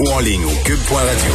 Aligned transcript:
Ou 0.00 0.08
en 0.10 0.20
ligne 0.20 0.44
au 0.44 0.54
cube.radio. 0.64 1.32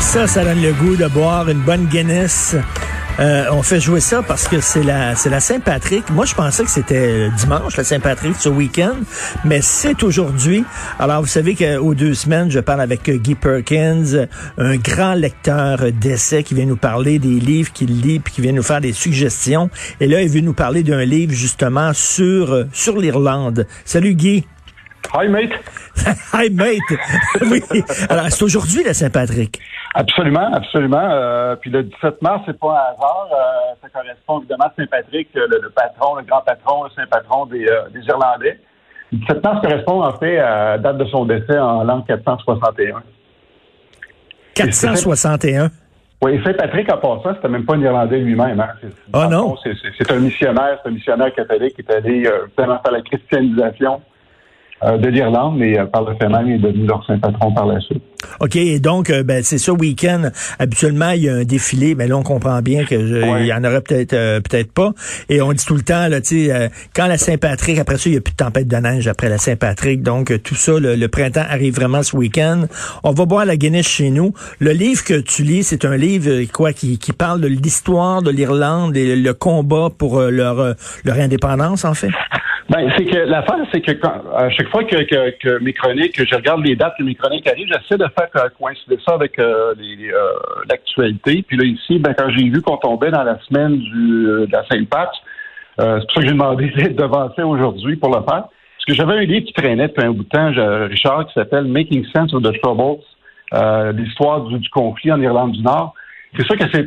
Ça, 0.00 0.26
ça 0.26 0.42
donne 0.42 0.62
le 0.62 0.72
goût 0.72 0.96
de 0.96 1.06
boire 1.06 1.50
une 1.50 1.60
bonne 1.60 1.84
Guinness. 1.86 2.56
Euh, 3.20 3.46
on 3.50 3.62
fait 3.62 3.80
jouer 3.80 3.98
ça 3.98 4.22
parce 4.22 4.46
que 4.46 4.60
c'est 4.60 4.84
la 4.84 5.16
c'est 5.16 5.30
la 5.30 5.40
Saint-Patrick. 5.40 6.08
Moi, 6.10 6.24
je 6.24 6.34
pensais 6.34 6.62
que 6.62 6.70
c'était 6.70 7.28
dimanche, 7.30 7.76
la 7.76 7.82
Saint-Patrick, 7.82 8.36
ce 8.38 8.48
week-end, 8.48 8.94
mais 9.44 9.60
c'est 9.60 10.04
aujourd'hui. 10.04 10.64
Alors, 11.00 11.22
vous 11.22 11.26
savez 11.26 11.56
qu'aux 11.56 11.94
deux 11.94 12.14
semaines, 12.14 12.48
je 12.50 12.60
parle 12.60 12.80
avec 12.80 13.10
Guy 13.10 13.34
Perkins, 13.34 14.28
un 14.56 14.76
grand 14.76 15.14
lecteur 15.14 15.90
d'essais 15.92 16.44
qui 16.44 16.54
vient 16.54 16.66
nous 16.66 16.76
parler 16.76 17.18
des 17.18 17.40
livres 17.40 17.72
qu'il 17.72 18.00
lit 18.00 18.20
puis 18.20 18.34
qui 18.34 18.40
vient 18.40 18.52
nous 18.52 18.62
faire 18.62 18.80
des 18.80 18.92
suggestions. 18.92 19.68
Et 19.98 20.06
là, 20.06 20.22
il 20.22 20.28
veut 20.28 20.40
nous 20.40 20.54
parler 20.54 20.84
d'un 20.84 21.04
livre 21.04 21.32
justement 21.32 21.92
sur 21.94 22.66
sur 22.72 22.98
l'Irlande. 22.98 23.66
Salut 23.84 24.14
Guy. 24.14 24.46
Hi, 25.14 25.26
mate. 25.28 25.52
Hi, 26.34 26.50
mate. 26.50 26.98
oui. 27.50 27.62
Alors, 28.10 28.26
c'est 28.30 28.42
aujourd'hui 28.42 28.84
la 28.84 28.94
Saint-Patrick. 28.94 29.58
Absolument, 29.94 30.50
absolument. 30.52 31.08
Euh, 31.10 31.56
puis 31.56 31.70
le 31.70 31.84
17 31.84 32.22
mars, 32.22 32.42
c'est 32.46 32.58
pas 32.58 32.68
un 32.68 32.94
hasard. 32.94 33.28
Euh, 33.32 33.74
ça 33.82 33.88
correspond 33.88 34.40
évidemment 34.40 34.64
à 34.64 34.72
Saint-Patrick, 34.76 35.28
le, 35.34 35.46
le, 35.46 35.70
patron, 35.70 36.16
le 36.16 36.22
grand 36.24 36.42
patron, 36.42 36.84
le 36.84 36.90
Saint-Patron 36.90 37.46
des, 37.46 37.66
euh, 37.66 37.88
des, 37.92 38.00
Irlandais. 38.06 38.60
Le 39.12 39.18
17 39.18 39.42
mars 39.42 39.60
correspond 39.62 40.02
en 40.02 40.12
fait 40.18 40.38
à 40.38 40.70
la 40.70 40.78
date 40.78 40.98
de 40.98 41.04
son 41.06 41.24
décès 41.24 41.58
en 41.58 41.84
l'an 41.84 42.02
461. 42.02 43.02
461? 44.54 45.70
Oui, 46.20 46.40
Saint-Patrick, 46.44 46.92
en 46.92 46.98
passant, 46.98 47.34
c'était 47.36 47.48
même 47.48 47.64
pas 47.64 47.76
un 47.76 47.80
Irlandais 47.80 48.18
lui-même. 48.18 48.58
Hein. 48.58 48.88
Oh 49.14 49.26
non? 49.30 49.56
C'est 49.62 50.10
un 50.10 50.18
missionnaire, 50.18 50.80
c'est 50.82 50.88
un 50.88 50.92
missionnaire 50.92 51.32
catholique 51.32 51.74
qui 51.76 51.82
est 51.82 51.90
allé 51.92 52.26
euh, 52.26 52.46
faire 52.56 52.68
la 52.68 53.00
christianisation 53.02 53.94
euh, 53.94 54.07
de 54.80 55.08
l'Irlande, 55.08 55.56
mais 55.58 55.76
euh, 55.76 55.86
par 55.86 56.08
le 56.08 56.14
fait 56.16 56.28
même, 56.28 56.46
il 56.46 56.54
est 56.54 56.58
devenu 56.58 56.86
leur 56.86 57.04
saint 57.04 57.18
patron 57.18 57.52
par 57.52 57.66
la 57.66 57.80
suite. 57.80 58.02
OK, 58.40 58.56
et 58.56 58.78
donc, 58.78 59.10
euh, 59.10 59.24
ben, 59.24 59.42
c'est 59.42 59.58
ça, 59.58 59.72
week-end. 59.72 60.30
Habituellement, 60.58 61.10
il 61.10 61.24
y 61.24 61.28
a 61.28 61.34
un 61.34 61.44
défilé, 61.44 61.96
mais 61.96 62.06
là, 62.06 62.16
on 62.16 62.22
comprend 62.22 62.60
bien 62.62 62.84
que 62.84 62.94
il 62.94 63.46
y 63.46 63.52
en 63.52 63.64
aurait 63.64 63.80
peut-être 63.80 64.40
peut-être 64.40 64.72
pas. 64.72 64.92
Et 65.28 65.42
on 65.42 65.52
dit 65.52 65.64
tout 65.64 65.74
le 65.74 65.82
temps, 65.82 66.08
là, 66.08 66.20
tu 66.20 66.46
sais, 66.46 66.70
quand 66.94 67.06
la 67.06 67.18
Saint-Patrick, 67.18 67.78
après 67.78 67.96
ça, 67.96 68.08
il 68.08 68.12
n'y 68.12 68.18
a 68.18 68.20
plus 68.20 68.32
de 68.32 68.36
tempête 68.36 68.68
de 68.68 68.76
neige 68.76 69.08
après 69.08 69.28
la 69.28 69.38
Saint-Patrick. 69.38 70.02
Donc, 70.02 70.32
tout 70.42 70.54
ça, 70.54 70.72
le, 70.78 71.08
printemps 71.08 71.44
arrive 71.48 71.74
vraiment 71.74 72.02
ce 72.02 72.16
week-end. 72.16 72.66
On 73.02 73.12
va 73.12 73.24
boire 73.24 73.44
la 73.44 73.56
Guinness 73.56 73.86
chez 73.86 74.10
nous. 74.10 74.32
Le 74.58 74.70
livre 74.70 75.04
que 75.04 75.20
tu 75.20 75.42
lis, 75.42 75.62
c'est 75.64 75.84
un 75.84 75.96
livre, 75.96 76.44
quoi, 76.52 76.72
qui, 76.72 76.98
qui 76.98 77.12
parle 77.12 77.40
de 77.40 77.48
l'histoire 77.48 78.22
de 78.22 78.30
l'Irlande 78.30 78.96
et 78.96 79.16
le 79.16 79.34
combat 79.34 79.88
pour 79.96 80.20
leur, 80.20 80.74
leur 81.04 81.18
indépendance, 81.18 81.84
en 81.84 81.94
fait? 81.94 82.10
Ben, 82.68 82.90
c'est 82.98 83.06
que 83.06 83.16
l'affaire, 83.16 83.64
c'est 83.72 83.80
que 83.80 83.92
quand, 83.92 84.12
à 84.36 84.50
chaque 84.50 84.68
fois 84.68 84.84
que, 84.84 84.96
que, 85.04 85.30
que, 85.38 85.58
mes 85.64 85.72
chroniques, 85.72 86.14
que 86.14 86.26
je 86.26 86.34
regarde 86.34 86.62
les 86.62 86.76
dates 86.76 86.92
que 86.98 87.02
mes 87.02 87.14
chroniques 87.14 87.46
arrivent, 87.46 87.68
j'essaie 87.68 87.96
de 87.96 88.06
faire 88.14 88.28
coïncider 88.58 88.98
ça 89.06 89.14
avec 89.14 89.38
euh, 89.38 89.72
euh, 89.78 90.32
l'actualité. 90.68 91.42
Puis 91.48 91.56
là, 91.56 91.64
ici, 91.64 91.98
ben, 91.98 92.12
quand 92.12 92.28
j'ai 92.28 92.44
vu 92.50 92.60
qu'on 92.60 92.76
tombait 92.76 93.10
dans 93.10 93.22
la 93.22 93.38
semaine 93.40 93.78
du, 93.78 94.26
euh, 94.26 94.46
de 94.46 94.52
la 94.52 94.66
Sainte-Pax, 94.66 95.16
euh, 95.80 95.98
c'est 95.98 96.06
pour 96.06 96.14
ça 96.14 96.20
que 96.20 96.26
j'ai 96.26 96.32
demandé 96.32 96.70
d'être 96.76 96.96
devancé 96.96 97.42
aujourd'hui 97.42 97.96
pour 97.96 98.10
le 98.10 98.22
faire. 98.22 98.44
Parce 98.44 98.84
que 98.86 98.92
j'avais 98.92 99.14
un 99.14 99.24
livre 99.24 99.46
qui 99.46 99.54
traînait 99.54 99.88
depuis 99.88 100.04
un 100.04 100.10
bout 100.10 100.24
de 100.24 100.28
temps, 100.28 100.52
Richard, 100.88 101.26
qui 101.28 101.34
s'appelle 101.34 101.64
Making 101.64 102.04
Sense 102.14 102.34
of 102.34 102.42
the 102.42 102.52
Troubles, 102.60 103.02
l'histoire 103.96 104.42
du, 104.42 104.58
du, 104.58 104.68
conflit 104.68 105.10
en 105.10 105.20
Irlande 105.22 105.52
du 105.52 105.62
Nord. 105.62 105.94
C'est 106.36 106.46
ça 106.46 106.54
que 106.54 106.64
c'est 106.70 106.86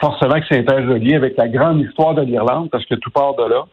forcément 0.00 0.40
que 0.40 0.46
c'est 0.50 0.58
interrelié 0.58 1.14
avec 1.14 1.36
la 1.36 1.46
grande 1.46 1.80
histoire 1.80 2.14
de 2.14 2.22
l'Irlande, 2.22 2.68
parce 2.70 2.84
que 2.86 2.96
tout 2.96 3.10
part 3.10 3.36
de 3.36 3.44
là. 3.48 3.64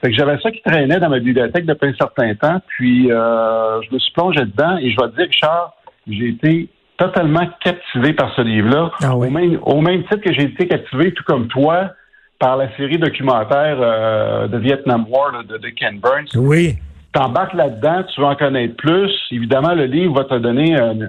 Fait 0.00 0.10
que 0.10 0.16
j'avais 0.16 0.38
ça 0.40 0.50
qui 0.50 0.60
traînait 0.62 1.00
dans 1.00 1.08
ma 1.08 1.18
bibliothèque 1.18 1.64
depuis 1.64 1.88
un 1.88 1.94
certain 1.94 2.34
temps, 2.34 2.60
puis 2.68 3.10
euh, 3.10 3.80
je 3.82 3.94
me 3.94 3.98
suis 3.98 4.12
plongé 4.12 4.40
dedans 4.40 4.76
et 4.76 4.90
je 4.90 4.96
vais 4.96 5.10
te 5.10 5.16
dire, 5.16 5.26
Richard, 5.26 5.74
j'ai 6.06 6.28
été 6.28 6.68
totalement 6.96 7.46
captivé 7.62 8.12
par 8.12 8.34
ce 8.34 8.42
livre-là. 8.42 8.90
Ah 9.02 9.16
oui. 9.16 9.28
au, 9.62 9.80
même, 9.80 10.02
titre 10.04 10.22
que 10.22 10.32
j'ai 10.32 10.44
été 10.44 10.66
captivé, 10.68 11.12
tout 11.12 11.24
comme 11.24 11.48
toi, 11.48 11.90
par 12.38 12.56
la 12.56 12.74
série 12.76 12.98
documentaire 12.98 13.78
euh, 13.80 14.48
de 14.48 14.58
Vietnam 14.58 15.06
War 15.08 15.44
de, 15.44 15.58
de, 15.58 15.68
Ken 15.70 15.98
Burns. 15.98 16.34
Oui. 16.34 16.76
T'embarques 17.12 17.54
là-dedans, 17.54 18.04
tu 18.04 18.20
veux 18.20 18.26
en 18.26 18.36
connaître 18.36 18.76
plus. 18.76 19.10
Évidemment, 19.30 19.74
le 19.74 19.84
livre 19.84 20.14
va 20.14 20.24
te 20.24 20.34
donner 20.34 20.78
euh, 20.78 21.08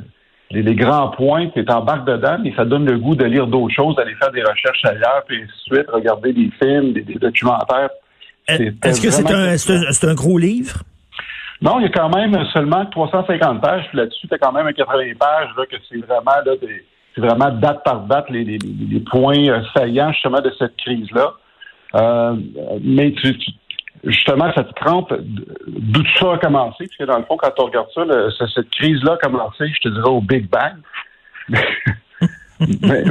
les, 0.51 0.75
grands 0.75 1.09
points, 1.09 1.47
tu 1.49 1.65
t'embarques 1.65 2.07
dedans, 2.07 2.37
mais 2.41 2.53
ça 2.55 2.63
donne 2.63 2.85
le 2.85 2.97
goût 2.97 3.15
de 3.15 3.25
lire 3.25 3.47
d'autres 3.47 3.73
choses, 3.73 3.95
d'aller 3.95 4.15
faire 4.15 4.31
des 4.31 4.43
recherches 4.43 4.85
ailleurs, 4.85 5.23
puis 5.27 5.37
ainsi 5.37 5.69
de 5.69 5.75
suite, 5.75 5.89
regarder 5.89 6.31
des 6.31 6.49
films, 6.61 6.93
des 6.93 7.03
documentaires. 7.15 7.89
Est-ce 8.47 9.01
que 9.01 9.91
c'est 9.91 10.07
un, 10.07 10.13
gros 10.13 10.37
livre? 10.37 10.83
Non, 11.61 11.79
il 11.79 11.83
y 11.83 11.85
a 11.85 11.89
quand 11.89 12.09
même 12.09 12.37
seulement 12.53 12.85
350 12.85 13.61
pages. 13.61 13.85
là-dessus, 13.93 14.27
tu 14.27 14.33
as 14.33 14.37
quand 14.37 14.51
même 14.51 14.67
un 14.67 14.73
80 14.73 15.13
pages 15.19 15.49
là, 15.57 15.65
que 15.65 15.75
c'est 15.89 15.97
vraiment 15.97 16.37
là, 16.45 16.53
c'est 17.15 17.21
vraiment 17.21 17.49
date 17.49 17.83
par 17.83 18.01
date 18.01 18.29
les, 18.29 18.43
les, 18.43 18.59
les 18.59 18.99
points 18.99 19.47
euh, 19.47 19.61
saillants 19.75 20.11
justement 20.11 20.39
de 20.39 20.53
cette 20.59 20.77
crise-là. 20.77 21.33
Euh, 21.95 22.35
mais 22.83 23.11
tu, 23.13 23.35
justement, 24.03 24.51
cette 24.55 24.73
crampe, 24.73 25.13
d'où 25.67 26.03
tout 26.03 26.17
ça 26.19 26.33
a 26.33 26.37
commencé, 26.37 26.87
puisque 26.87 27.05
dans 27.05 27.17
le 27.17 27.25
fond, 27.25 27.37
quand 27.37 27.53
on 27.59 27.65
regarde 27.65 27.87
ça, 27.93 28.03
cette 28.53 28.69
crise-là 28.71 29.13
a 29.13 29.17
commencé, 29.17 29.67
je 29.67 29.79
te 29.81 29.89
dirais, 29.89 30.09
au 30.09 30.21
Big 30.21 30.49
Bang. 30.49 30.77
mais, 32.59 33.03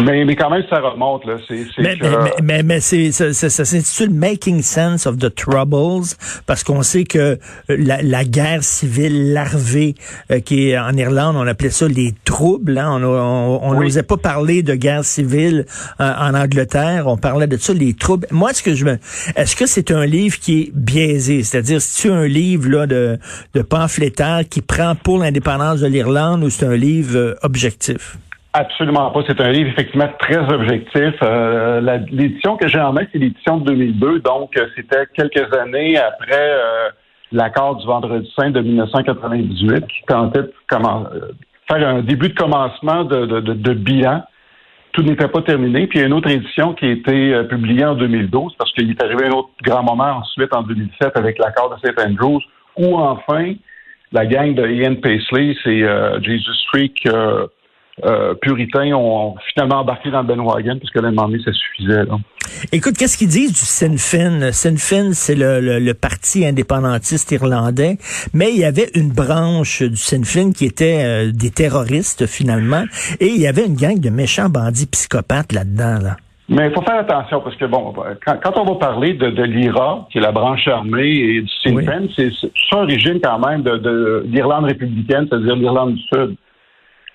mais, 0.00 0.24
mais 0.24 0.36
quand 0.36 0.50
même, 0.50 0.62
ça 0.70 0.80
remonte. 0.80 1.24
Là. 1.26 1.36
C'est, 1.46 1.64
c'est 1.74 1.82
mais, 1.82 1.96
mais, 2.00 2.08
mais, 2.42 2.62
mais, 2.62 2.80
c'est, 2.80 3.12
ça, 3.12 3.32
ça, 3.32 3.50
ça 3.50 3.64
s'intitule 3.64 4.10
Making 4.10 4.62
Sense 4.62 5.06
of 5.06 5.18
the 5.18 5.34
Troubles 5.34 6.06
parce 6.46 6.64
qu'on 6.64 6.82
sait 6.82 7.04
que 7.04 7.38
la, 7.68 8.02
la 8.02 8.24
guerre 8.24 8.64
civile 8.64 9.32
larvée 9.32 9.94
euh, 10.30 10.40
qui 10.40 10.70
est 10.70 10.78
en 10.78 10.92
Irlande, 10.92 11.36
on 11.36 11.46
appelait 11.46 11.70
ça 11.70 11.86
les 11.88 12.14
troubles. 12.24 12.78
Hein? 12.78 13.02
On 13.02 13.74
n'osait 13.74 14.02
pas 14.02 14.16
parler 14.16 14.62
de 14.62 14.74
guerre 14.74 15.04
civile 15.04 15.66
euh, 16.00 16.12
en 16.18 16.34
Angleterre. 16.34 17.06
On 17.06 17.16
parlait 17.16 17.46
de 17.46 17.56
ça, 17.56 17.72
les 17.72 17.94
troubles. 17.94 18.26
Moi, 18.30 18.50
est-ce 18.50 18.62
que 18.62 18.74
je 18.74 18.84
me... 18.84 18.98
Est-ce 19.36 19.56
que 19.56 19.66
c'est 19.66 19.90
un 19.90 20.06
livre 20.06 20.38
qui 20.38 20.62
est 20.62 20.70
biaisé? 20.74 21.42
C'est-à-dire, 21.42 21.80
c'est 21.80 22.10
un 22.10 22.26
livre 22.26 22.68
là, 22.70 22.86
de, 22.86 23.18
de 23.54 23.62
pamphlétaire 23.62 24.42
qui 24.48 24.62
prend 24.62 24.94
pour 24.94 25.18
l'indépendance 25.18 25.80
de 25.80 25.86
l'Irlande 25.86 26.44
ou 26.44 26.50
c'est 26.50 26.66
un 26.66 26.76
livre 26.76 27.16
euh, 27.16 27.34
objectif? 27.42 28.16
Absolument 28.54 29.10
pas. 29.10 29.20
C'est 29.26 29.40
un 29.40 29.50
livre 29.50 29.70
effectivement 29.70 30.10
très 30.18 30.36
objectif. 30.52 31.14
Euh, 31.22 31.80
l'édition 32.10 32.58
que 32.58 32.68
j'ai 32.68 32.80
en 32.80 32.92
main, 32.92 33.06
c'est 33.10 33.18
l'édition 33.18 33.56
de 33.56 33.64
2002, 33.64 34.20
donc 34.20 34.54
euh, 34.58 34.66
c'était 34.76 35.06
quelques 35.14 35.50
années 35.56 35.96
après 35.96 36.50
euh, 36.50 36.90
l'accord 37.32 37.76
du 37.76 37.86
Vendredi 37.86 38.30
Saint 38.38 38.50
de 38.50 38.60
1998, 38.60 39.86
qui 39.86 40.02
tentait 40.06 40.42
de 40.42 40.52
faire 40.68 41.88
un 41.88 42.02
début 42.02 42.28
de 42.28 42.34
commencement 42.34 43.04
de, 43.04 43.24
de, 43.24 43.40
de, 43.40 43.72
bilan. 43.72 44.22
Tout 44.92 45.02
n'était 45.02 45.28
pas 45.28 45.40
terminé. 45.40 45.86
Puis 45.86 46.00
il 46.00 46.02
y 46.02 46.04
a 46.04 46.08
une 46.08 46.12
autre 46.12 46.28
édition 46.28 46.74
qui 46.74 46.84
a 46.84 46.90
été 46.90 47.44
publiée 47.44 47.86
en 47.86 47.94
2012, 47.94 48.54
parce 48.58 48.70
qu'il 48.74 48.90
est 48.90 49.02
arrivé 49.02 49.28
un 49.28 49.30
autre 49.30 49.48
grand 49.62 49.82
moment 49.82 50.18
ensuite 50.18 50.54
en 50.54 50.62
2007 50.62 51.16
avec 51.16 51.38
l'accord 51.38 51.74
de 51.74 51.78
St. 51.78 51.98
Andrews, 51.98 52.42
où 52.76 52.98
enfin 52.98 53.54
la 54.12 54.26
gang 54.26 54.54
de 54.54 54.68
Ian 54.68 54.96
Paisley, 54.96 55.56
c'est 55.64 55.80
Jesus 56.22 56.66
Freak 56.68 57.08
euh, 58.04 58.34
puritains 58.40 58.92
ont 58.94 59.34
finalement 59.52 59.80
embarqué 59.80 60.10
dans 60.10 60.22
le 60.22 60.26
bandwagon 60.26 60.78
parce 60.80 60.90
que 60.90 60.98
l'un 60.98 61.12
donné, 61.12 61.38
ça 61.44 61.52
suffisait. 61.52 62.04
Là. 62.04 62.16
Écoute, 62.72 62.96
qu'est-ce 62.98 63.18
qu'ils 63.18 63.28
disent 63.28 63.52
du 63.52 63.58
Sinn 63.58 63.98
Féin? 63.98 64.50
Sinn 64.52 64.78
Féin, 64.78 65.12
c'est 65.12 65.34
le, 65.34 65.60
le, 65.60 65.94
parti 65.94 66.46
indépendantiste 66.46 67.30
irlandais, 67.32 67.98
mais 68.32 68.50
il 68.50 68.58
y 68.58 68.64
avait 68.64 68.88
une 68.94 69.10
branche 69.10 69.82
du 69.82 69.96
Sinn 69.96 70.24
Féin 70.24 70.52
qui 70.52 70.64
était 70.64 71.02
euh, 71.04 71.32
des 71.32 71.50
terroristes 71.50 72.26
finalement, 72.26 72.84
et 73.20 73.26
il 73.26 73.40
y 73.40 73.46
avait 73.46 73.66
une 73.66 73.76
gang 73.76 74.00
de 74.00 74.10
méchants 74.10 74.48
bandits 74.48 74.86
psychopathes 74.86 75.52
là-dedans. 75.52 75.98
Là. 76.02 76.16
Mais 76.48 76.68
il 76.68 76.74
faut 76.74 76.82
faire 76.82 76.98
attention 76.98 77.40
parce 77.40 77.56
que, 77.56 77.66
bon, 77.66 77.94
quand, 78.26 78.38
quand 78.42 78.58
on 78.58 78.64
va 78.64 78.78
parler 78.78 79.14
de, 79.14 79.30
de 79.30 79.42
l'IRA, 79.42 80.06
qui 80.10 80.18
est 80.18 80.22
la 80.22 80.32
branche 80.32 80.66
armée, 80.66 81.10
et 81.10 81.42
du 81.42 81.48
Sinn. 81.62 81.82
Féin, 81.82 82.02
c'est 82.16 82.30
c'est 82.40 82.50
ça 82.70 82.78
origine 82.78 83.20
quand 83.22 83.38
même 83.38 83.62
de, 83.62 83.76
de 83.76 84.24
l'Irlande 84.26 84.64
républicaine, 84.64 85.26
c'est-à-dire 85.28 85.56
l'Irlande 85.56 85.94
du 85.94 86.02
Sud. 86.02 86.36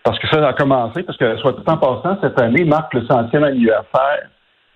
Parce 0.07 0.19
que 0.19 0.27
ça 0.30 0.48
a 0.48 0.54
commencé, 0.54 1.04
parce 1.04 1.18
que, 1.18 1.36
soit 1.39 1.51
tout 1.51 1.69
en 1.69 1.75
passant, 1.75 2.18
cette 2.21 2.39
année 2.39 2.63
marque 2.63 2.94
le 2.94 3.06
centième 3.07 3.44
anniversaire 3.44 4.30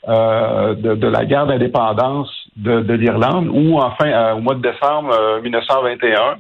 euh, 0.10 0.75
de, 0.75 0.95
de 0.95 1.07
la 1.07 1.24
guerre 1.24 1.48
d'indépendance 1.48 2.30
de, 2.57 2.81
de 2.81 2.94
l'Irlande, 2.95 3.48
où, 3.48 3.80
enfin, 3.80 4.07
euh, 4.07 4.33
au 4.33 4.42
mois 4.42 4.56
de 4.56 4.62
décembre 4.62 5.13
euh, 5.18 5.42
1921, 5.42 6.36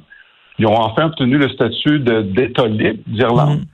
ils 0.59 0.67
ont 0.67 0.75
enfin 0.75 1.05
obtenu 1.05 1.37
le 1.37 1.47
statut 1.47 2.01
d'État 2.01 2.67
libre 2.67 2.99
d'Irlande. 3.07 3.59
Mhm. 3.59 3.65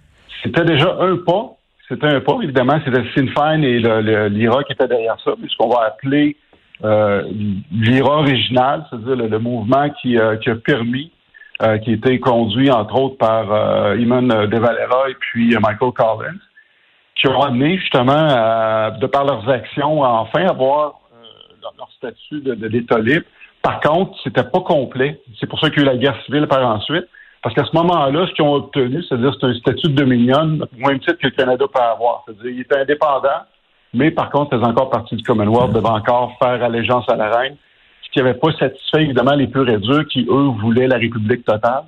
C'était 0.43 0.65
déjà 0.65 0.95
un 0.99 1.17
pas. 1.17 1.55
C'était 1.87 2.13
un 2.13 2.19
pas. 2.19 2.37
Évidemment, 2.43 2.79
c'était 2.85 3.01
Sinn 3.15 3.27
Féin 3.29 3.63
et 3.63 3.79
l'IRA 4.29 4.63
qui 4.65 4.73
étaient 4.73 4.87
derrière 4.87 5.17
ça, 5.23 5.31
mais 5.41 5.47
ce 5.49 5.57
qu'on 5.57 5.69
va 5.69 5.85
appeler 5.87 6.37
euh, 6.83 7.23
l'IRA 7.71 8.19
original, 8.19 8.85
c'est-à-dire 8.91 9.15
le, 9.15 9.27
le 9.29 9.39
mouvement 9.39 9.89
qui, 9.99 10.19
euh, 10.19 10.35
qui 10.35 10.51
a 10.51 10.55
permis, 10.57 11.11
euh, 11.61 11.77
qui 11.79 11.93
été 11.93 12.19
conduit 12.19 12.69
entre 12.71 12.95
autres 12.95 13.17
par 13.17 13.51
euh, 13.51 13.97
Eamon 13.97 14.23
De 14.23 14.57
Valera 14.57 15.09
et 15.09 15.15
puis 15.19 15.55
euh, 15.55 15.59
Michael 15.59 15.91
Collins, 15.91 16.39
qui 17.15 17.27
ont 17.27 17.41
amené 17.41 17.77
justement, 17.77 18.27
à, 18.29 18.91
de 18.91 19.07
par 19.07 19.25
leurs 19.25 19.49
actions, 19.49 20.03
à 20.03 20.09
enfin 20.09 20.45
avoir 20.47 20.99
euh, 21.13 21.25
leur, 21.61 21.73
leur 21.77 21.89
statut 21.97 22.41
de, 22.41 22.53
de 22.53 22.67
d'État 22.67 22.99
libre. 22.99 23.25
Par 23.61 23.79
contre, 23.79 24.15
c'était 24.23 24.43
pas 24.43 24.61
complet. 24.61 25.19
C'est 25.39 25.47
pour 25.47 25.59
ça 25.59 25.69
qu'il 25.69 25.83
y 25.83 25.87
a 25.87 25.91
eu 25.91 25.93
la 25.93 25.97
guerre 25.97 26.21
civile 26.25 26.47
par 26.47 26.65
ensuite. 26.65 27.05
Parce 27.43 27.53
qu'à 27.55 27.65
ce 27.65 27.75
moment-là, 27.75 28.27
ce 28.27 28.33
qu'ils 28.33 28.45
ont 28.45 28.55
obtenu, 28.55 29.03
c'est-à-dire 29.03 29.33
c'est 29.39 29.47
un 29.47 29.53
statut 29.53 29.87
de 29.87 29.93
Dominion, 29.93 30.59
au 30.61 30.87
même 30.87 30.99
titre 30.99 31.17
que 31.17 31.27
le 31.27 31.31
Canada 31.31 31.65
peut 31.71 31.81
avoir. 31.81 32.23
C'est-à-dire 32.25 32.51
il 32.51 32.61
était 32.61 32.79
indépendant, 32.79 33.45
mais 33.93 34.11
par 34.11 34.29
contre, 34.29 34.55
faisait 34.57 34.67
encore 34.67 34.89
partie 34.89 35.15
du 35.15 35.23
Commonwealth, 35.23 35.71
devait 35.71 35.87
encore 35.87 36.33
faire 36.39 36.63
allégeance 36.63 37.07
à 37.09 37.15
la 37.15 37.29
reine, 37.29 37.55
qui 38.17 38.23
n'avait 38.23 38.39
pas 38.39 38.51
satisfait 38.53 39.03
évidemment 39.03 39.35
les 39.35 39.47
purs 39.47 39.69
et 39.69 40.05
qui, 40.05 40.25
eux, 40.27 40.49
voulaient 40.59 40.87
la 40.87 40.97
République 40.97 41.45
totale. 41.45 41.83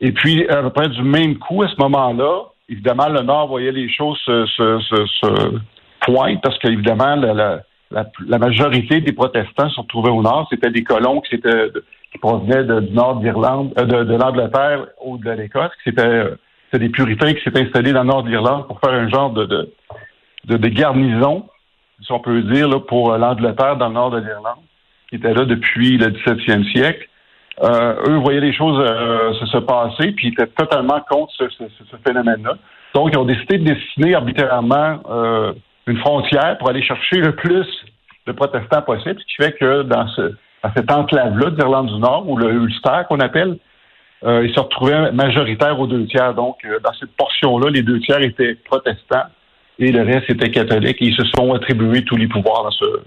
Et 0.00 0.10
puis, 0.10 0.48
à 0.48 0.62
peu 0.62 0.70
près 0.70 0.88
du 0.88 1.02
même 1.02 1.38
coup, 1.38 1.62
à 1.62 1.68
ce 1.68 1.76
moment-là, 1.78 2.46
évidemment, 2.68 3.08
le 3.08 3.20
Nord 3.20 3.46
voyait 3.46 3.70
les 3.70 3.88
choses 3.88 4.18
se, 4.24 4.46
se, 4.46 5.60
pointent 6.00 6.42
parce 6.42 6.58
qu'évidemment, 6.58 7.14
la, 7.14 7.60
la, 7.90 8.38
majorité 8.38 9.00
des 9.00 9.12
protestants 9.12 9.70
se 9.70 9.80
retrouvaient 9.80 10.10
au 10.10 10.22
Nord. 10.22 10.48
C'était 10.50 10.70
des 10.70 10.82
colons 10.82 11.20
qui, 11.20 11.36
qui 11.38 12.18
provenaient 12.18 12.64
de- 12.64 12.80
du 12.80 12.92
Nord 12.92 13.20
d'Irlande, 13.20 13.72
euh, 13.78 13.84
de, 13.84 14.14
l'Angleterre 14.16 14.86
ou 15.04 15.18
de 15.18 15.30
l'Écosse, 15.30 15.70
euh, 15.98 16.34
c'était 16.70 16.84
des 16.84 16.90
puritains 16.90 17.32
qui 17.32 17.44
s'étaient 17.44 17.62
installés 17.62 17.92
dans 17.92 18.02
le 18.02 18.08
Nord 18.08 18.24
de 18.24 18.30
l'Irlande 18.30 18.66
pour 18.66 18.80
faire 18.80 18.92
un 18.92 19.08
genre 19.08 19.30
de, 19.30 19.44
de, 19.44 19.72
de, 20.46 20.56
de 20.56 20.68
garnison, 20.68 21.46
si 22.02 22.10
on 22.10 22.18
peut 22.18 22.42
dire, 22.42 22.68
là, 22.68 22.80
pour 22.80 23.12
euh, 23.12 23.18
l'Angleterre 23.18 23.76
dans 23.76 23.88
le 23.88 23.94
Nord 23.94 24.10
de 24.10 24.18
l'Irlande, 24.18 24.58
qui 25.14 25.26
était 25.26 25.34
là 25.34 25.44
depuis 25.44 25.96
le 25.96 26.08
17e 26.08 26.68
siècle. 26.72 27.08
Euh, 27.62 27.94
eux 28.08 28.16
voyaient 28.16 28.40
les 28.40 28.52
choses 28.52 28.80
euh, 28.80 29.32
se, 29.34 29.46
se 29.46 29.58
passer, 29.58 30.10
puis 30.10 30.28
ils 30.28 30.32
étaient 30.32 30.48
totalement 30.48 31.00
contre 31.08 31.32
ce, 31.38 31.96
phénomène-là. 32.04 32.56
Donc, 32.94 33.10
ils 33.12 33.18
ont 33.18 33.24
décidé 33.24 33.58
de 33.58 33.74
dessiner 33.74 34.16
arbitrairement 34.16 35.00
euh, 35.08 35.52
une 35.86 35.98
frontière 35.98 36.58
pour 36.58 36.68
aller 36.68 36.82
chercher 36.82 37.18
le 37.18 37.32
plus 37.36 37.66
de 38.26 38.32
protestants 38.32 38.82
possible, 38.82 39.20
ce 39.20 39.26
qui 39.26 39.42
fait 39.42 39.52
que 39.52 39.82
dans, 39.82 40.08
ce, 40.08 40.22
dans 40.64 40.72
cette 40.74 40.90
enclave-là 40.90 41.50
d'Irlande 41.50 41.88
du 41.88 41.98
Nord, 42.00 42.28
ou 42.28 42.36
le 42.36 42.52
Ulster 42.52 43.02
qu'on 43.08 43.20
appelle, 43.20 43.58
ils 44.26 44.54
se 44.54 44.58
retrouvaient 44.58 45.12
majoritaires 45.12 45.78
aux 45.78 45.86
deux 45.86 46.06
tiers. 46.06 46.32
Donc, 46.32 46.66
dans 46.82 46.94
cette 46.94 47.14
portion-là, 47.14 47.68
les 47.68 47.82
deux 47.82 48.00
tiers 48.00 48.22
étaient 48.22 48.54
protestants 48.54 49.26
et 49.78 49.92
le 49.92 50.00
reste 50.02 50.30
était 50.30 50.50
catholique. 50.50 50.96
Et 51.02 51.08
ils 51.08 51.14
se 51.14 51.26
sont 51.36 51.52
attribués 51.52 52.04
tous 52.04 52.16
les 52.16 52.26
pouvoirs 52.26 52.64
dans 52.64 52.70
ce, 52.70 53.02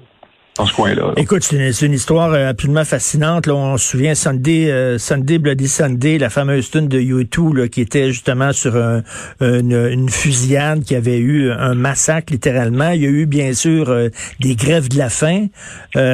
Écoute, 1.18 1.44
c'est 1.44 1.86
une, 1.86 1.94
histoire 1.94 2.31
euh, 2.33 2.50
absolument 2.50 2.83
fascinante. 2.86 3.45
Là, 3.48 3.56
on 3.56 3.77
se 3.77 3.89
souvient 3.92 4.15
Sunday, 4.15 4.71
euh, 4.71 4.98
Sunday 4.98 5.38
Bloody 5.38 5.68
Sunday, 5.68 6.18
la 6.18 6.30
fameuse 6.30 6.69
tune 6.71 6.88
de 6.88 7.00
U2 7.00 7.56
là, 7.56 7.68
qui 7.68 7.81
était 7.81 8.07
justement 8.12 8.54
sur 8.54 8.75
un- 8.75 9.04
une, 9.42 10.09
fusillade 10.09 10.83
qui 10.83 10.95
avait 10.95 11.19
eu 11.19 11.51
un 11.51 11.75
massacre 11.75 12.31
littéralement. 12.33 12.89
Il 12.92 13.01
y 13.01 13.06
a 13.06 13.09
eu 13.09 13.25
bien 13.25 13.54
sûr 13.54 13.89
euh, 13.89 14.09
des 14.39 14.56
grèves 14.56 14.89
de 14.89 14.98
la 14.98 15.09
faim. 15.09 15.48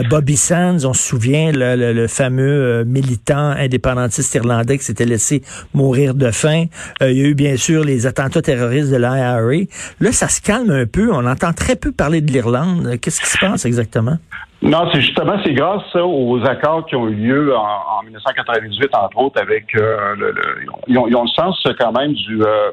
Bobby 0.09 0.37
Sands, 0.37 0.85
on 0.85 0.93
se 0.93 1.03
souvient, 1.03 1.51
le, 1.51 1.93
le- 1.93 2.07
fameux 2.07 2.83
militant 2.85 3.49
indépendantiste 3.57 4.33
irlandais 4.35 4.77
qui 4.77 4.85
s'était 4.85 5.05
laissé 5.05 5.41
mourir 5.73 6.13
de 6.15 6.31
faim. 6.31 6.65
Il 7.01 7.11
y 7.13 7.21
a 7.21 7.25
eu 7.27 7.33
bien 7.35 7.57
sûr 7.57 7.83
les 7.83 8.05
attentats 8.07 8.41
terroristes 8.41 8.89
de 8.89 8.97
l'IRA. 8.97 9.41
Là, 9.99 10.11
ça 10.11 10.27
se 10.27 10.41
calme 10.41 10.69
un 10.69 10.85
peu. 10.85 11.11
On 11.11 11.25
entend 11.25 11.53
très 11.53 11.75
peu 11.75 11.91
parler 11.91 12.21
de 12.21 12.31
l'Irlande. 12.31 12.97
Qu'est-ce 13.01 13.19
qui 13.21 13.27
se 13.29 13.37
passe 13.37 13.65
exactement? 13.65 14.17
Non, 14.63 14.89
c'est 14.93 15.01
justement, 15.01 15.35
c'est 15.43 15.53
grâce 15.53 15.81
ça, 15.91 16.05
aux 16.05 16.41
accords 16.45 16.85
qui 16.85 16.95
ont 16.95 17.07
eu 17.09 17.15
lieu 17.15 17.55
en, 17.55 17.61
en 17.61 18.03
1998, 18.03 18.95
entre 18.95 19.17
autres, 19.17 19.41
avec 19.41 19.75
euh, 19.75 20.15
le, 20.15 20.31
le- 20.31 20.65
ils, 20.87 20.97
ont, 20.97 21.05
ils 21.07 21.15
ont 21.15 21.23
le 21.23 21.27
sens 21.27 21.61
quand 21.77 21.91
même 21.91 22.13
du 22.13 22.41
euh, 22.41 22.71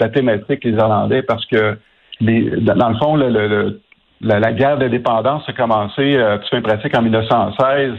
la 0.00 0.08
thématique 0.08 0.64
les 0.64 0.72
Irlandais, 0.72 1.22
parce 1.22 1.46
que 1.46 1.78
les, 2.20 2.50
dans 2.60 2.88
le 2.88 2.96
fond, 2.96 3.14
le, 3.16 3.28
le- 3.30 3.80
la, 4.20 4.40
la 4.40 4.52
guerre 4.52 4.78
d'indépendance 4.78 5.48
a 5.48 5.52
commencé 5.52 6.16
euh, 6.16 6.38
fait 6.50 6.60
pratique 6.60 6.96
en 6.96 7.02
1916 7.02 7.92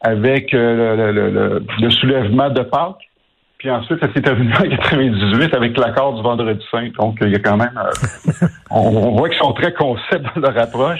avec 0.00 0.54
euh, 0.54 1.60
le 1.78 1.90
soulèvement 1.90 2.48
de 2.48 2.62
Pâques. 2.62 3.06
Puis 3.62 3.70
ensuite, 3.70 4.00
ça 4.00 4.12
s'est 4.12 4.22
terminé 4.22 4.52
en 4.56 4.68
98 4.68 5.54
avec 5.54 5.78
l'accord 5.78 6.14
du 6.14 6.22
Vendredi 6.22 6.64
Saint. 6.68 6.88
Donc, 6.98 7.18
il 7.20 7.28
y 7.28 7.36
a 7.36 7.38
quand 7.38 7.56
même... 7.56 7.78
euh, 7.78 8.46
on, 8.72 9.12
voit 9.12 9.28
qu'ils 9.28 9.38
sont 9.38 9.52
très 9.52 9.72
concepts 9.72 10.26
dans 10.34 10.40
leur 10.40 10.58
approche. 10.58 10.98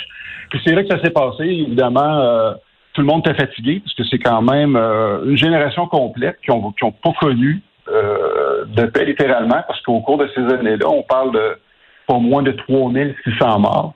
Puis 0.49 0.61
c'est 0.65 0.73
là 0.73 0.85
que 0.85 0.89
ça 0.89 1.03
s'est 1.03 1.11
passé. 1.11 1.43
Évidemment, 1.43 2.21
euh, 2.21 2.53
tout 2.93 3.01
le 3.01 3.09
monde 3.09 3.27
était 3.27 3.35
fatigué 3.35 3.83
parce 3.85 3.97
que 3.97 4.05
c'est 4.05 4.21
quand 4.21 4.43
même 4.43 4.77
euh, 4.77 5.25
une 5.25 5.37
génération 5.37 5.89
complète 5.89 6.39
qui 6.45 6.53
ont, 6.53 6.71
qui 6.71 6.85
ont 6.85 6.93
pas 6.93 7.13
connu 7.19 7.63
de 7.89 8.85
paix 8.87 9.05
littéralement 9.05 9.61
parce 9.67 9.81
qu'au 9.83 10.01
cours 10.01 10.17
de 10.17 10.31
ces 10.33 10.41
années-là, 10.41 10.89
on 10.89 11.03
parle 11.03 11.33
de 11.33 11.59
pas 12.07 12.19
moins 12.19 12.45
de 12.45 12.53
3600 12.53 13.59
morts. 13.59 13.95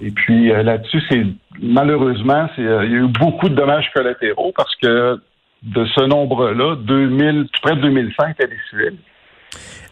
Et 0.00 0.10
puis 0.10 0.48
là-dessus, 0.48 1.00
c'est 1.08 1.24
malheureusement, 1.62 2.48
il 2.58 2.64
y 2.64 2.68
a 2.68 2.82
eu 2.82 3.06
beaucoup 3.06 3.48
de 3.48 3.54
dommages 3.54 3.90
collatéraux 3.94 4.52
parce 4.54 4.74
que 4.82 5.20
de 5.62 5.84
ce 5.86 6.04
nombre-là, 6.04 6.76
2000, 6.76 7.48
tout 7.52 7.60
près 7.62 7.76
de 7.76 7.80
2100 7.80 8.28
étaient 8.30 8.46
des 8.46 8.58
civils. 8.70 8.98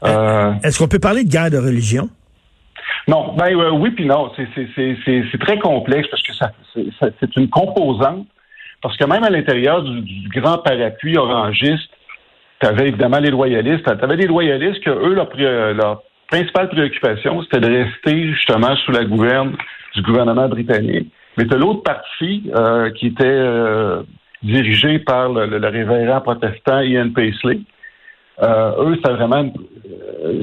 Euh, 0.05 0.52
Est-ce 0.62 0.78
qu'on 0.78 0.88
peut 0.88 0.99
parler 0.99 1.25
de 1.25 1.31
guerre 1.31 1.50
de 1.50 1.58
religion? 1.58 2.08
non, 3.08 3.34
ben 3.37 3.55
euh, 3.55 3.70
oui 3.70 3.90
puis 3.90 4.06
non. 4.06 4.31
C'est, 4.37 5.38
très 5.40 5.58
complexe 5.58 6.08
parce 6.11 6.22
que 6.22 6.34
ça, 6.34 6.52
c'est, 6.75 7.37
une 7.37 7.49
composante. 7.49 8.26
Parce 8.83 8.97
que 8.97 9.04
même 9.04 9.25
à 9.25 9.30
l'intérieur 9.30 9.83
du, 9.83 10.00
du 10.02 10.28
grand 10.40 10.59
parapluie 10.59 11.16
orangiste, 11.16 11.90
tu 12.61 12.66
avais 12.66 12.88
évidemment 12.88 13.18
les 13.18 13.30
loyalistes. 13.30 13.85
Tu 13.85 14.04
avais 14.04 14.16
les 14.16 14.26
loyalistes 14.26 14.83
que 14.83 14.90
eux, 14.90 15.14
leur, 15.14 15.28
euh, 15.38 15.94
principale 16.28 16.68
préoccupation, 16.68 17.42
c'était 17.42 17.61
de 17.61 17.85
rester 17.85 18.33
justement 18.33 18.75
sous 18.76 18.92
la 18.92 19.04
gouverne 19.04 19.56
du 19.94 20.02
gouvernement 20.02 20.49
britannique. 20.49 21.11
Mais 21.37 21.47
tu 21.47 21.56
l'autre 21.59 21.83
partie 21.83 22.50
euh, 22.54 22.90
qui 22.90 23.09
était 23.09 23.25
euh, 24.45 24.53
dirigée 24.53 24.99
par 24.99 25.29
le, 25.29 25.47
le- 25.47 25.59
le 25.59 25.69
révérend 25.69 26.21
protestant 26.21 26.81
Ian 26.81 27.11
Paisley. 27.11 27.61
Euh, 28.43 28.73
eux, 28.85 28.97
c'était 28.97 29.13
vraiment 29.13 29.43
une, 29.43 29.53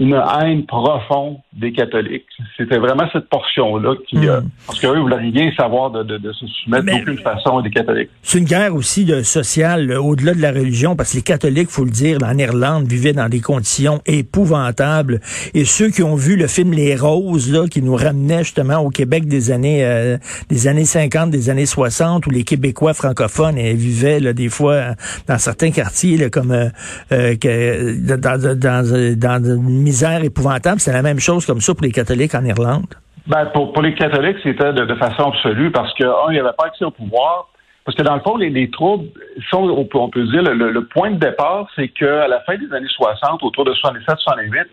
une 0.10 0.22
haine 0.41 0.65
profonde 0.65 1.38
des 1.53 1.74
catholiques. 1.74 2.27
C'était 2.58 2.77
vraiment 2.77 3.03
cette 3.12 3.27
portion-là 3.27 3.96
qui... 4.08 4.27
Euh, 4.27 4.41
parce 4.65 4.79
qu'eux, 4.79 4.93
ils 4.96 5.01
voulaient 5.01 5.17
rien 5.17 5.51
savoir 5.55 5.91
de, 5.91 6.03
de, 6.03 6.17
de 6.17 6.31
se 6.31 6.46
soumettre 6.48 6.86
d'aucune 6.86 7.17
façon 7.17 7.58
à 7.58 7.62
des 7.62 7.70
catholiques. 7.70 8.10
C'est 8.22 8.38
une 8.38 8.46
guerre 8.46 8.74
aussi 8.74 9.03
de 9.03 9.22
sociale 9.22 9.91
euh, 9.91 10.01
au-delà 10.01 10.34
de 10.34 10.41
la 10.41 10.51
religion, 10.51 10.96
parce 10.96 11.12
que 11.12 11.17
les 11.17 11.24
catholiques, 11.24 11.70
faut 11.70 11.84
le 11.84 11.91
dire, 11.91 12.20
en 12.24 12.38
Irlande, 12.38 12.88
vivaient 12.88 13.13
dans 13.13 13.27
des 13.27 13.41
conditions 13.41 14.01
épouvantables. 14.05 15.20
Et 15.53 15.65
ceux 15.65 15.89
qui 15.89 16.03
ont 16.03 16.15
vu 16.15 16.38
le 16.38 16.48
film 16.48 16.72
Les 16.72 16.96
Roses, 16.96 17.51
là, 17.51 17.67
qui 17.67 17.81
nous 17.81 17.96
ramenait 17.96 18.43
justement 18.43 18.77
au 18.77 18.89
Québec 18.89 19.27
des 19.27 19.51
années 19.51 19.84
euh, 19.86 20.17
des 20.50 20.67
années 20.67 20.86
50, 20.86 21.31
des 21.31 21.50
années 21.50 21.65
60, 21.65 22.27
où 22.27 22.29
les 22.29 22.43
Québécois 22.43 22.93
francophones 22.93 23.58
euh, 23.58 23.74
vivaient 23.74 24.20
là, 24.20 24.34
des 24.34 24.50
fois 24.50 24.74
euh, 24.74 24.93
dans 25.27 25.38
certains 25.38 25.72
quartiers 25.72 26.17
là, 26.17 26.29
comme 26.29 26.51
euh, 26.51 26.70
euh, 27.12 27.36
que, 27.36 28.15
dans, 28.15 28.39
dans, 28.39 28.58
dans, 28.58 29.17
dans 29.17 29.43
une 29.43 29.81
misère 29.81 30.24
épouvantable. 30.24 30.79
C'est 30.79 30.93
la 30.93 31.01
même 31.01 31.20
chose 31.20 31.40
comme 31.45 31.62
ça 31.62 31.74
pour 31.74 31.83
les 31.83 31.91
catholiques 31.91 32.36
en 32.36 32.43
Irlande? 32.43 32.93
Ben, 33.27 33.45
pour, 33.53 33.81
les 33.81 33.93
catholiques, 33.93 34.38
c'était 34.43 34.74
de, 34.74 34.95
façon 34.95 35.29
absolue 35.29 35.71
parce 35.71 35.93
que, 35.93 36.03
un, 36.03 36.29
il 36.29 36.33
n'y 36.33 36.39
avait 36.39 36.55
pas 36.57 36.65
accès 36.65 36.86
au 36.86 36.91
pouvoir. 36.91 37.50
Parce 37.86 37.98
que 37.98 38.03
dans 38.03 38.15
le 38.15 38.21
fond, 38.21 38.38
les, 38.38 38.50
les 38.50 38.69
troubles, 38.69 39.07
sont, 39.50 39.63
on, 39.63 39.86
peut, 39.86 39.98
on 39.98 40.10
peut 40.10 40.24
dire, 40.25 40.43
le, 40.43 40.86
point 40.86 41.12
de 41.12 41.17
départ, 41.17 41.67
c'est 41.75 41.88
qu'à 41.88 42.27
la 42.27 42.41
fin 42.41 42.55
des 42.57 42.71
années 42.74 42.88
60, 42.88 43.41
autour 43.43 43.65
de 43.65 43.74
67-68, 43.74 44.65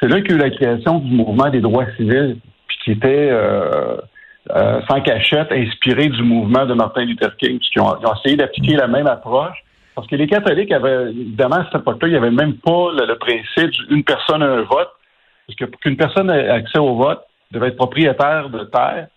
c'est 0.00 0.08
là 0.08 0.20
qu'il 0.20 0.30
y 0.30 0.34
a 0.34 0.36
eu 0.36 0.38
la 0.38 0.50
création 0.50 0.98
du 0.98 1.14
mouvement 1.14 1.50
des 1.50 1.60
droits 1.60 1.86
civils, 1.96 2.36
puis 2.68 2.78
qui 2.84 2.90
était 2.92 3.28
euh, 3.30 3.96
euh, 4.50 4.80
sans 4.88 5.00
cachette, 5.00 5.50
inspiré 5.50 6.08
du 6.08 6.22
mouvement 6.22 6.66
de 6.66 6.74
Martin 6.74 7.04
Luther 7.04 7.36
King, 7.38 7.58
puisqu'ils 7.58 7.80
ont, 7.80 7.88
ont 7.88 8.14
essayé 8.20 8.36
d'appliquer 8.36 8.76
la 8.76 8.86
même 8.86 9.06
approche. 9.06 9.56
Parce 9.94 10.06
que 10.08 10.16
les 10.16 10.26
catholiques 10.26 10.72
avaient, 10.72 11.10
évidemment, 11.10 11.56
à 11.56 11.64
cette 11.66 11.80
époque-là, 11.80 12.08
il 12.08 12.10
n'y 12.10 12.16
avait 12.16 12.30
même 12.30 12.54
pas 12.54 12.90
le, 12.92 13.06
le 13.06 13.16
principe 13.16 13.70
d'une 13.88 14.02
personne, 14.04 14.42
un 14.42 14.62
vote. 14.62 14.90
Parce 15.46 15.56
que 15.58 15.64
pour 15.66 15.80
qu'une 15.80 15.96
personne 15.96 16.30
ait 16.30 16.48
accès 16.48 16.78
au 16.78 16.96
vote, 16.96 17.22
devait 17.52 17.68
être 17.68 17.76
propriétaire 17.76 18.48
de 18.48 18.64
terre 18.64 19.08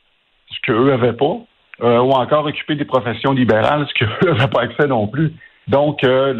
ce 0.49 0.57
qu'eux 0.65 0.89
n'avaient 0.89 1.13
pas, 1.13 1.37
euh, 1.81 1.99
ou 1.99 2.11
encore 2.11 2.45
occuper 2.45 2.75
des 2.75 2.85
professions 2.85 3.33
libérales, 3.33 3.87
ce 3.89 4.05
qu'eux 4.05 4.31
n'avaient 4.31 4.47
pas 4.47 4.61
accès 4.61 4.87
non 4.87 5.07
plus. 5.07 5.33
Donc, 5.67 6.03
euh, 6.03 6.33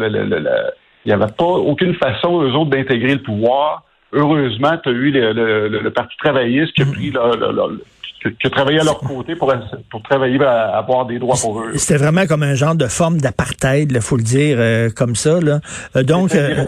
il 1.04 1.10
n'y 1.10 1.12
avait 1.12 1.32
pas 1.32 1.44
aucune 1.44 1.94
façon, 1.94 2.42
eux 2.42 2.52
autres, 2.52 2.70
d'intégrer 2.70 3.14
le 3.14 3.22
pouvoir. 3.22 3.84
Heureusement, 4.12 4.78
tu 4.82 4.88
as 4.88 4.92
eu 4.92 5.10
le, 5.10 5.88
Parti 5.90 6.16
travailliste 6.16 6.72
qui 6.72 6.82
a 6.82 6.86
pris 6.86 7.10
le, 7.10 7.82
que, 8.20 8.48
travailler 8.48 8.80
à 8.80 8.84
leur 8.84 8.98
côté 9.00 9.36
pour, 9.36 9.52
pour 9.90 10.02
travailler 10.02 10.42
à 10.42 10.76
avoir 10.76 11.06
des 11.06 11.18
droits 11.18 11.36
pour 11.40 11.60
eux. 11.60 11.72
C'était 11.76 11.98
vraiment 11.98 12.26
comme 12.26 12.42
un 12.42 12.54
genre 12.54 12.74
de 12.74 12.86
forme 12.86 13.18
d'apartheid, 13.18 13.90
il 13.92 14.00
faut 14.00 14.16
le 14.16 14.22
dire 14.22 14.56
euh, 14.58 14.88
comme 14.94 15.14
ça. 15.14 15.40
Là. 15.40 15.60
Euh, 15.96 16.02
donc, 16.02 16.34
euh, 16.34 16.66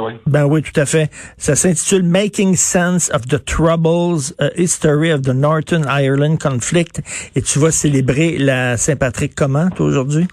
oui. 0.00 0.14
Ben 0.26 0.44
oui, 0.44 0.62
tout 0.62 0.80
à 0.80 0.86
fait. 0.86 1.10
Ça 1.36 1.54
s'intitule 1.54 2.02
Making 2.02 2.56
Sense 2.56 3.10
of 3.12 3.26
the 3.28 3.44
Troubles, 3.44 4.32
a 4.38 4.48
History 4.56 5.12
of 5.12 5.22
the 5.22 5.34
Northern 5.34 5.84
Ireland 5.88 6.38
Conflict. 6.38 7.00
Et 7.36 7.42
tu 7.42 7.58
vas 7.58 7.70
célébrer 7.70 8.38
la 8.38 8.76
Saint-Patrick 8.76 9.34
comment, 9.34 9.70
toi, 9.70 9.86
aujourd'hui? 9.86 10.26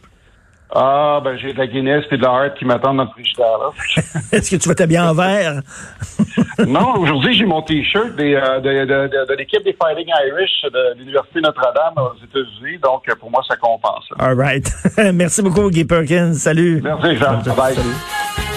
Ah, 0.73 1.19
ben 1.21 1.37
j'ai 1.37 1.51
de 1.51 1.57
la 1.57 1.67
Guinness 1.67 2.05
et 2.11 2.17
de 2.17 2.23
la 2.23 2.29
Hart 2.29 2.57
qui 2.57 2.63
m'attendent 2.63 2.97
dans 2.97 3.03
le 3.03 3.09
frigidaire. 3.09 3.71
Est-ce 4.31 4.51
que 4.51 4.55
tu 4.55 4.69
vas 4.69 4.75
t'habiller 4.75 5.01
en 5.01 5.13
vert? 5.13 5.61
non, 6.65 6.95
aujourd'hui, 6.97 7.33
j'ai 7.37 7.45
mon 7.45 7.61
T-shirt 7.61 8.11
euh, 8.17 8.59
de, 8.59 8.85
de, 8.85 9.25
de, 9.27 9.33
l'équipe 9.37 9.63
des 9.65 9.73
Fighting 9.73 10.07
Irish 10.07 10.71
de 10.71 10.97
l'Université 10.97 11.41
Notre-Dame 11.41 11.95
aux 11.97 12.15
États-Unis. 12.23 12.79
Donc, 12.81 13.03
pour 13.19 13.29
moi, 13.29 13.41
ça 13.49 13.57
compense. 13.57 14.05
All 14.17 14.39
right. 14.39 14.71
Merci 15.13 15.41
beaucoup, 15.41 15.69
Guy 15.69 15.83
Perkins. 15.83 16.35
Salut. 16.35 16.79
Merci, 16.81 17.17
Jean. 17.17 17.41
Bye. 17.53 17.75
Salut. 17.75 18.50